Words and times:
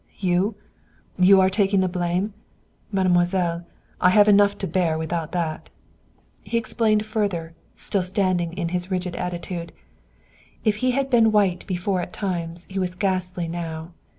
"You? 0.17 0.55
You 1.19 1.39
are 1.41 1.49
taking 1.51 1.81
the 1.81 1.87
blame? 1.87 2.33
Mademoiselle, 2.91 3.65
I 3.99 4.09
have 4.09 4.27
enough 4.27 4.57
to 4.57 4.67
bear 4.67 4.97
without 4.97 5.31
that." 5.33 5.69
He 6.41 6.57
explained 6.57 7.05
further, 7.05 7.53
still 7.75 8.01
standing 8.01 8.51
in 8.53 8.69
his 8.69 8.89
rigid 8.89 9.15
attitude. 9.15 9.71
If 10.63 10.77
he 10.77 10.89
had 10.89 11.11
been 11.11 11.31
white 11.31 11.67
before 11.67 12.01
at 12.01 12.13
times 12.13 12.65
he 12.67 12.79
was 12.79 12.95
ghastly 12.95 13.47
now. 13.47 13.93